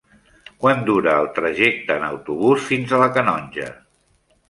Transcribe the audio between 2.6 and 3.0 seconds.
fins